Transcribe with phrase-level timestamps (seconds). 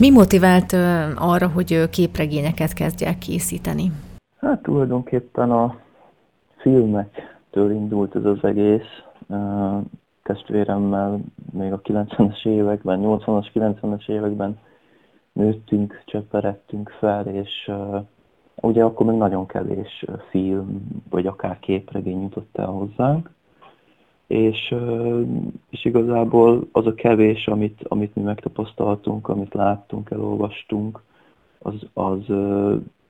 [0.00, 0.72] Mi motivált
[1.14, 3.92] arra, hogy képregényeket kezdják készíteni?
[4.40, 5.76] Hát tulajdonképpen a
[6.56, 9.02] filmektől indult ez az egész.
[10.22, 11.20] Testvéremmel
[11.52, 14.58] még a 90-es években, 80-as, 90-es években
[15.32, 17.70] nőttünk, csöpperettünk fel, és
[18.54, 23.30] ugye akkor még nagyon kevés film, vagy akár képregény jutott el hozzánk
[24.26, 24.74] és,
[25.70, 31.02] és igazából az a kevés, amit, amit mi megtapasztaltunk, amit láttunk, elolvastunk,
[31.58, 32.36] az, az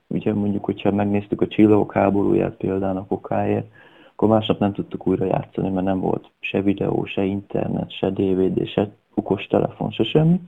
[0.07, 3.67] ugye mondjuk, hogyha megnéztük a csillagok háborúját például a kokáért,
[4.11, 8.67] akkor másnap nem tudtuk újra játszani, mert nem volt se videó, se internet, se DVD,
[8.67, 10.39] se okostelefon, se semmi.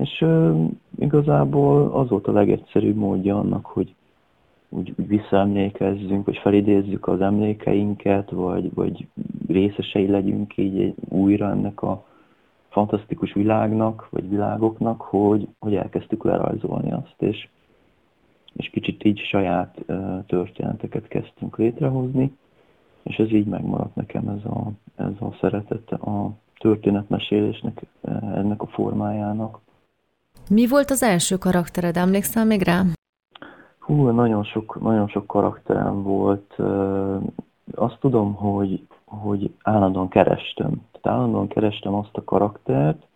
[0.00, 3.94] És uh, igazából az volt a legegyszerűbb módja annak, hogy
[4.68, 9.06] úgy, úgy visszaemlékezzünk, vagy felidézzük az emlékeinket, vagy, vagy
[9.48, 12.04] részesei legyünk így újra ennek a
[12.68, 17.48] fantasztikus világnak, vagy világoknak, hogy, hogy elkezdtük lerajzolni azt, és,
[18.52, 22.36] és kicsit így saját uh, történeteket kezdtünk létrehozni,
[23.02, 27.82] és ez így megmaradt nekem ez a, ez a szeretet a történetmesélésnek,
[28.34, 29.60] ennek a formájának.
[30.50, 32.82] Mi volt az első karaktered, emlékszel még rá?
[33.84, 36.56] Hú, nagyon sok, nagyon sok karakterem volt.
[37.74, 40.70] Azt tudom, hogy, hogy állandóan kerestem.
[40.92, 43.06] Tehát állandóan kerestem azt a karaktert,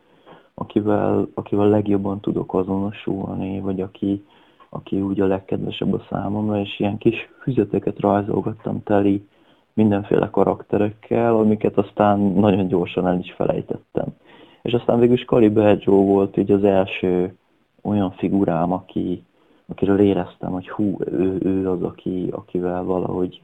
[0.55, 4.25] akivel, akivel legjobban tudok azonosulni, vagy aki,
[4.69, 9.29] aki úgy a legkedvesebb a számomra, és ilyen kis füzeteket rajzolgattam teli
[9.73, 14.07] mindenféle karakterekkel, amiket aztán nagyon gyorsan el is felejtettem.
[14.63, 17.37] És aztán végül Scali Joe volt így az első
[17.83, 19.23] olyan figurám, aki,
[19.69, 23.43] akiről éreztem, hogy hú, ő, ő az, aki, akivel valahogy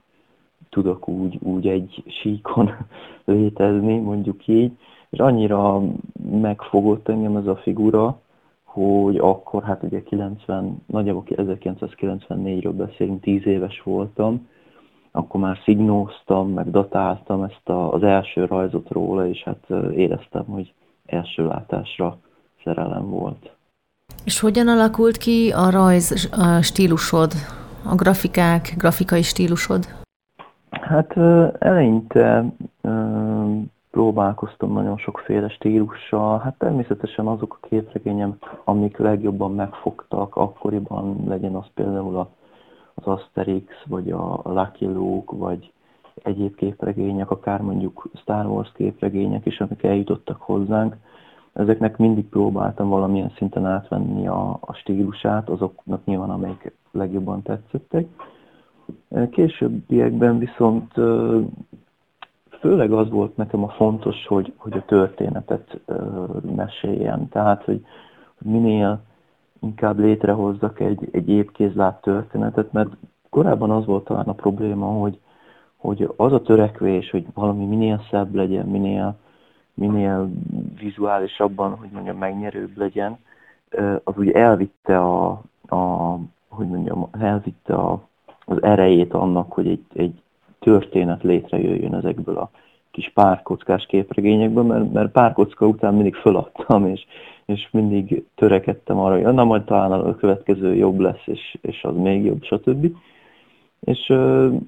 [0.71, 2.71] tudok úgy, úgy egy síkon
[3.25, 4.73] létezni, mondjuk így,
[5.11, 5.83] és annyira
[6.31, 8.21] megfogott engem ez a figura,
[8.65, 14.49] hogy akkor, hát ugye 90, nagyjából 1994-ről beszélünk, 10 éves voltam,
[15.11, 20.73] akkor már szignóztam, meg datáltam ezt a, az első rajzot róla, és hát éreztem, hogy
[21.07, 22.19] első látásra
[22.65, 23.55] szerelem volt.
[24.25, 27.33] És hogyan alakult ki a rajz a stílusod,
[27.91, 29.85] a grafikák, grafikai stílusod?
[30.71, 31.17] Hát
[31.59, 32.45] eleinte
[33.91, 36.39] próbálkoztam nagyon sokféle stílussal.
[36.39, 42.17] Hát természetesen azok a képregényem, amik legjobban megfogtak akkoriban, legyen az például
[42.95, 45.73] az Asterix, vagy a Lucky Luke, vagy
[46.23, 50.97] egyéb képregények, akár mondjuk Star Wars képregények is, amik eljutottak hozzánk
[51.55, 58.07] ezeknek mindig próbáltam valamilyen szinten átvenni a, a stílusát, azoknak nyilván amelyik legjobban tetszettek.
[59.31, 60.93] Későbbiekben viszont
[62.61, 65.81] főleg az volt nekem a fontos, hogy, hogy a történetet
[66.57, 67.29] meséljen.
[67.29, 67.85] Tehát, hogy
[68.39, 69.01] minél
[69.61, 72.91] inkább létrehozzak egy, egy épkézlát történetet, mert
[73.31, 75.19] korábban az volt talán a probléma, hogy,
[75.77, 79.17] hogy az a törekvés, hogy valami minél szebb legyen, minél
[79.75, 80.31] minél
[80.81, 83.19] vizuálisabban, hogy mondjam, megnyerőbb legyen,
[84.05, 86.17] az úgy elvitte a, a
[86.49, 88.09] hogy mondjam, elvitte a,
[88.45, 90.23] az erejét annak, hogy egy, egy
[90.59, 92.51] történet létrejöjjön ezekből a
[92.91, 97.05] kis párkockás képregényekből, mert, mert párkocka után mindig föladtam, és,
[97.45, 101.97] és mindig törekedtem arra, hogy na majd talán a következő jobb lesz, és, és az
[101.97, 102.97] még jobb, stb.
[103.81, 104.13] És,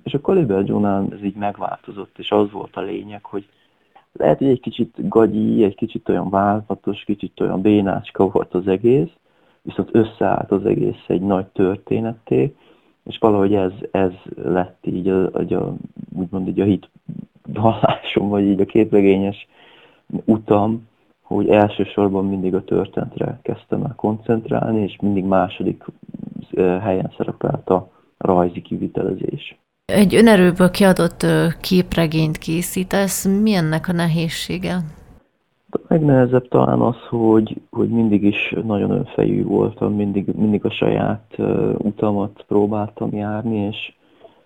[0.02, 0.32] és a
[0.64, 3.46] Johnán ez így megváltozott, és az volt a lényeg, hogy,
[4.18, 9.10] lehet, hogy egy kicsit gagyi, egy kicsit olyan váltatos, kicsit olyan bénácska volt az egész,
[9.62, 12.54] viszont összeállt az egész egy nagy történetté,
[13.04, 15.74] és valahogy ez, ez lett így a, a, a,
[16.14, 16.88] úgymond így a hit
[17.46, 19.46] vallásom, vagy így a képregényes
[20.24, 20.88] utam,
[21.22, 25.84] hogy elsősorban mindig a történetre kezdtem el koncentrálni, és mindig második
[26.52, 29.56] eh, helyen szerepelt a rajzi kivitelezés.
[29.92, 31.26] Egy önerőből kiadott
[31.60, 34.74] képregényt készítesz, mi ennek a nehézsége?
[35.70, 41.36] A legnehezebb talán az, hogy, hogy mindig is nagyon önfejű voltam, mindig, mindig a saját
[41.78, 43.92] utamat próbáltam járni, és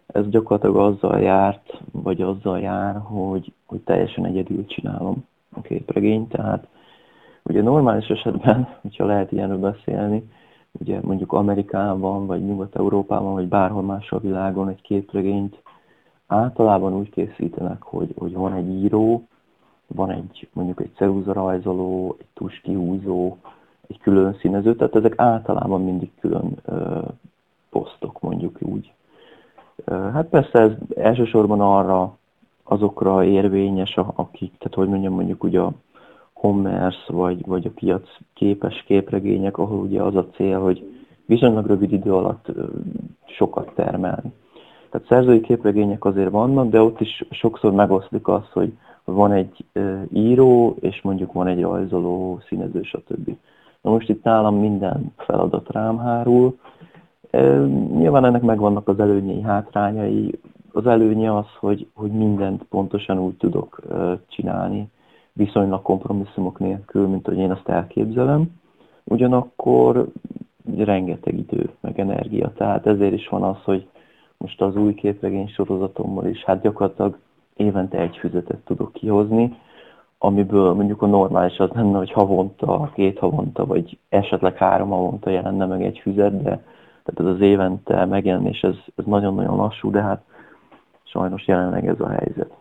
[0.07, 6.67] ez gyakorlatilag azzal járt, vagy azzal jár, hogy, hogy teljesen egyedül csinálom a képregényt, tehát
[7.43, 10.31] ugye normális esetben, hogyha lehet ilyenről beszélni,
[10.73, 15.63] ugye mondjuk Amerikában, vagy Nyugat-Európában, vagy bárhol más a világon egy képregényt
[16.27, 19.27] általában úgy készítenek, hogy, hogy van egy író,
[19.87, 23.37] van egy mondjuk egy rajzoló, egy tuskihúzó,
[23.89, 26.99] egy külön színező, tehát ezek általában mindig külön ö,
[27.71, 28.93] posztok, mondjuk úgy.
[29.85, 32.19] Ö, hát persze ez elsősorban arra
[32.63, 35.73] azokra érvényes, akik, tehát hogy mondjam, mondjuk ugye a
[36.41, 41.93] commerce, vagy, vagy a piac képes képregények, ahol ugye az a cél, hogy viszonylag rövid
[41.93, 42.47] idő alatt
[43.27, 44.33] sokat termelni.
[44.91, 48.73] Tehát szerzői képregények azért vannak, de ott is sokszor megoszlik az, hogy
[49.05, 49.65] van egy
[50.13, 53.37] író, és mondjuk van egy rajzoló, színező, stb.
[53.81, 56.59] Na most itt nálam minden feladat rám hárul.
[57.97, 60.39] Nyilván ennek megvannak az előnyei, hátrányai.
[60.73, 63.81] Az előnye az, hogy, hogy mindent pontosan úgy tudok
[64.29, 64.91] csinálni,
[65.33, 68.59] viszonylag kompromisszumok nélkül, mint hogy én azt elképzelem.
[69.05, 70.07] Ugyanakkor
[70.77, 72.53] rengeteg idő, meg energia.
[72.57, 73.89] Tehát ezért is van az, hogy
[74.37, 77.19] most az új képregény sorozatommal is, hát gyakorlatilag
[77.57, 79.59] évente egy füzetet tudok kihozni,
[80.19, 85.67] amiből mondjuk a normális az lenne, hogy havonta, két havonta, vagy esetleg három havonta jelenne
[85.67, 86.65] meg egy füzet, de
[87.05, 90.23] tehát ez az évente megjelenés, ez, ez nagyon-nagyon lassú, de hát
[91.03, 92.53] sajnos jelenleg ez a helyzet.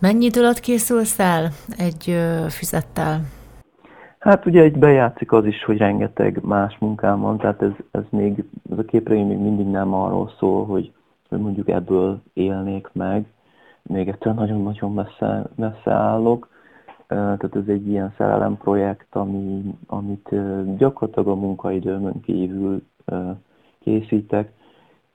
[0.00, 1.48] Mennyi idő alatt készülsz el
[1.78, 2.16] egy
[2.48, 3.20] füzettel?
[4.18, 8.44] Hát ugye egy bejátszik az is, hogy rengeteg más munkám van, tehát ez, ez még,
[8.70, 10.92] ez a képregény még mindig nem arról szól, hogy,
[11.28, 13.24] hogy mondjuk ebből élnék meg,
[13.82, 16.48] még ettől nagyon-nagyon messze, messze állok.
[17.06, 20.28] Tehát ez egy ilyen szerelem projekt, ami, amit
[20.76, 22.82] gyakorlatilag a munkaidőmön kívül
[23.80, 24.52] készítek.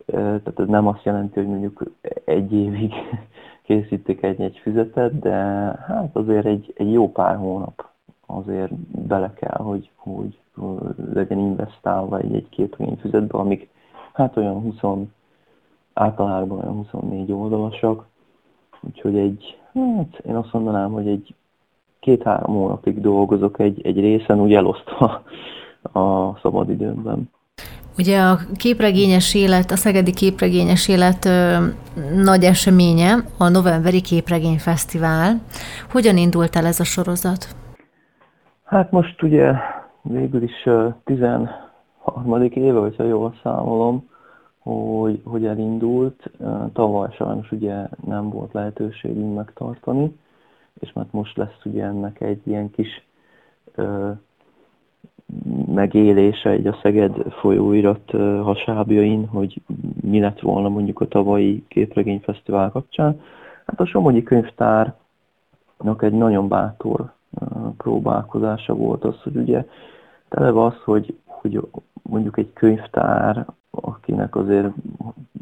[0.06, 1.84] Tehát ez nem azt jelenti, hogy mondjuk
[2.26, 2.94] egy évig
[3.70, 5.36] készítik egy-egy füzetet, de
[5.88, 7.88] hát azért egy, egy jó pár hónap
[8.26, 8.74] azért
[9.08, 10.40] bele kell, hogy, hogy
[11.14, 13.70] legyen investálva egy-egy képregény füzetbe, amik
[14.14, 15.08] hát olyan 20,
[15.94, 18.06] általában olyan 24 oldalasak,
[18.82, 21.36] úgyhogy egy, hát én azt mondanám, hogy egy
[22.00, 25.24] két-három hónapig dolgozok egy, egy részen, úgy elosztva
[25.94, 27.30] a szabadidőmben.
[28.00, 31.58] Ugye a képregényes élet, a Szegedi Képregényes Élet ö,
[32.24, 35.42] nagy eseménye, a novemberi Képregényfesztivál.
[35.92, 37.56] Hogyan indult el ez a sorozat?
[38.64, 39.54] Hát most ugye
[40.02, 42.44] végül is uh, 13.
[42.50, 44.10] éve, hogyha jól számolom,
[44.60, 46.32] hogy, hogy elindult.
[46.74, 50.16] Tavaly sajnos ugye nem volt lehetőségünk megtartani,
[50.80, 53.04] és mert most lesz ugye ennek egy ilyen kis
[55.74, 58.12] megélése egy a Szeged folyóirat
[58.44, 59.62] hasábjain, hogy
[60.02, 63.22] mi lett volna mondjuk a tavalyi képregényfesztivál kapcsán.
[63.66, 64.96] Hát a Somogyi könyvtárnak
[66.00, 67.12] egy nagyon bátor
[67.78, 69.66] próbálkozása volt az, hogy ugye
[70.30, 71.68] tele az, hogy, hogy
[72.02, 74.70] mondjuk egy könyvtár, akinek azért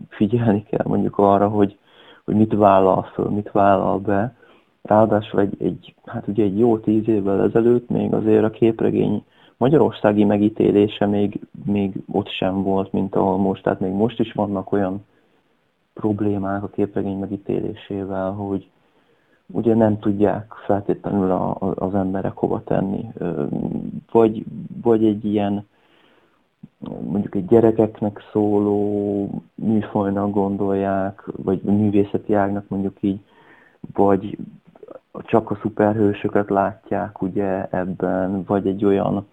[0.09, 1.77] figyelni kell mondjuk arra, hogy,
[2.25, 4.35] hogy mit vállal föl, mit vállal be.
[4.81, 9.23] Ráadásul egy, egy, hát ugye egy jó tíz évvel ezelőtt még azért a képregény
[9.57, 13.63] magyarországi megítélése még, még ott sem volt, mint ahol most.
[13.63, 15.05] Tehát még most is vannak olyan
[15.93, 18.69] problémák a képregény megítélésével, hogy
[19.51, 23.11] ugye nem tudják feltétlenül a, a, az emberek hova tenni.
[24.11, 24.43] Vagy,
[24.81, 25.65] vagy egy ilyen
[27.01, 33.19] mondjuk egy gyerekeknek szóló műfajnak gondolják, vagy művészeti ágnak mondjuk így,
[33.93, 34.37] vagy
[35.11, 39.27] csak a szuperhősöket látják ugye ebben, vagy egy olyan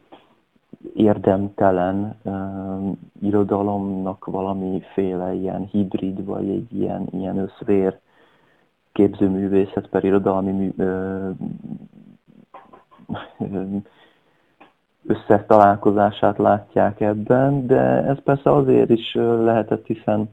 [0.94, 7.98] érdemtelen uh, irodalomnak valamiféle ilyen hibrid, vagy egy ilyen, ilyen összvér
[8.92, 10.72] képzőművészet per irodalmi mű,
[15.06, 20.30] összetalálkozását látják ebben, de ez persze azért is lehetett, hiszen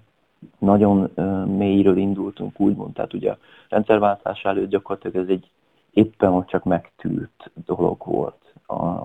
[0.57, 1.09] nagyon
[1.57, 3.37] mélyről indultunk, úgymond, tehát ugye a
[3.69, 5.49] rendszerváltás előtt gyakorlatilag ez egy
[5.91, 8.50] éppen ott csak megtűrt dolog volt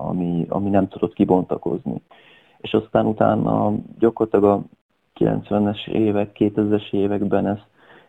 [0.07, 2.01] ami, ami nem tudott kibontakozni.
[2.57, 4.63] És aztán utána gyakorlatilag a
[5.19, 7.57] 90-es évek, 2000-es években ez,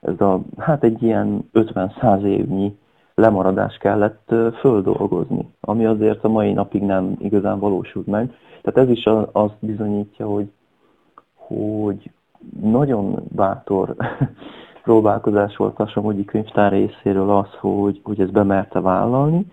[0.01, 2.79] ez a, hát egy ilyen 50-100 évnyi
[3.15, 8.35] lemaradás kellett földolgozni, ami azért a mai napig nem igazán valósult meg.
[8.63, 10.51] Tehát ez is azt bizonyítja, hogy,
[11.35, 12.11] hogy
[12.61, 13.97] nagyon bátor
[14.83, 19.47] próbálkozás volt a Somogyi könyvtár részéről az, hogy, hogy ez bemerte vállalni,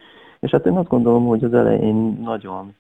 [0.45, 2.73] és hát én azt gondolom, hogy az elején nagyon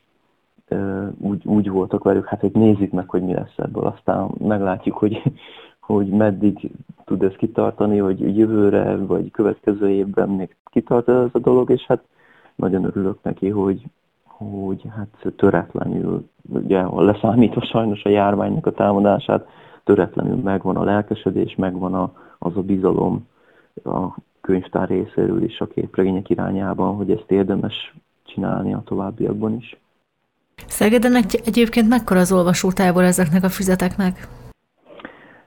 [1.17, 3.85] úgy, úgy voltak velük, hát hogy nézzük meg, hogy mi lesz ebből.
[3.85, 5.21] Aztán meglátjuk, hogy,
[5.79, 6.71] hogy meddig
[7.05, 12.03] tud ez kitartani, hogy jövőre, vagy következő évben még kitart ez a dolog, és hát
[12.55, 13.83] nagyon örülök neki, hogy,
[14.23, 19.47] hogy hát töretlenül, ugye leszámítva sajnos a járványnak a támadását,
[19.83, 23.27] töretlenül megvan a lelkesedés, megvan a, az a bizalom
[23.83, 24.07] a
[24.45, 29.77] könyvtár részéről is a képregények irányában, hogy ezt érdemes csinálni a továbbiakban is.
[30.67, 34.27] Szegeden egyébként mekkora az olvasótábor ezeknek a füzeteknek?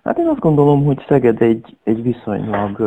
[0.05, 2.81] Hát én azt gondolom, hogy Szeged egy, egy viszonylag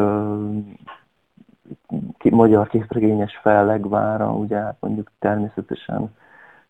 [2.24, 6.16] uh, magyar képregényes fellegvára, ugye mondjuk természetesen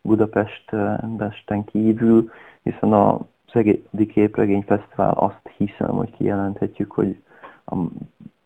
[0.00, 2.30] Budapesten kívül,
[2.62, 3.18] hiszen a
[3.52, 7.22] Szegedi Képregény Fesztivál azt hiszem, hogy kijelenthetjük, hogy
[7.64, 7.76] a,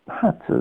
[0.07, 0.53] hát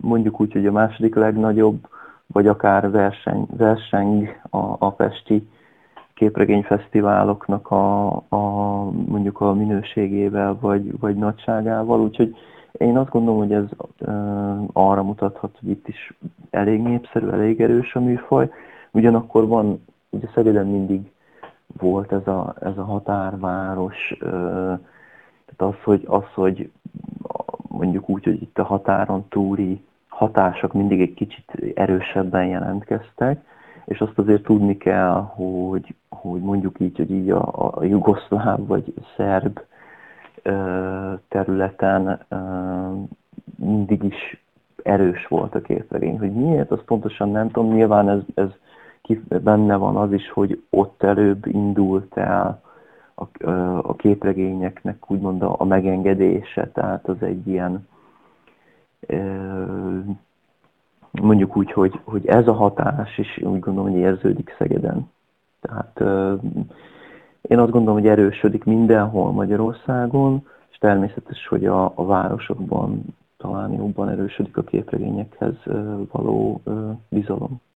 [0.00, 1.88] mondjuk úgy, hogy a második legnagyobb,
[2.26, 5.48] vagy akár verseny, verseng a, a Pesti
[6.14, 8.38] képregényfesztiváloknak a, a,
[8.90, 12.36] mondjuk a minőségével vagy, vagy nagyságával, úgyhogy
[12.72, 13.64] én azt gondolom, hogy ez
[13.98, 16.14] uh, arra mutathat, hogy itt is
[16.50, 18.50] elég népszerű, elég erős a műfaj.
[18.90, 21.10] Ugyanakkor van, ugye Szegeden mindig
[21.78, 24.20] volt ez a, ez a határváros, uh,
[25.46, 26.70] tehát az hogy, az, hogy
[27.82, 33.44] mondjuk úgy, hogy itt a határon túli hatások mindig egy kicsit erősebben jelentkeztek,
[33.84, 38.94] és azt azért tudni kell, hogy, hogy mondjuk így, hogy így a, a jugoszláv vagy
[39.16, 39.60] szerb
[41.28, 42.26] területen
[43.56, 44.42] mindig is
[44.82, 46.18] erős volt a képregény.
[46.18, 47.72] Hogy miért, azt pontosan nem tudom.
[47.72, 48.48] Nyilván ez, ez
[49.42, 52.62] benne van az is, hogy ott előbb indult el
[53.14, 53.50] a,
[53.82, 57.86] a képregényeknek úgymond a, a megengedése, tehát az egy ilyen
[61.10, 65.10] mondjuk úgy, hogy, hogy ez a hatás is úgy gondolom, hogy érződik Szegeden.
[65.60, 66.00] Tehát
[67.42, 73.04] én azt gondolom, hogy erősödik mindenhol Magyarországon, és természetes, hogy a, a városokban
[73.36, 75.54] talán jobban erősödik a képregényekhez
[76.12, 76.62] való
[77.08, 77.60] bizalom.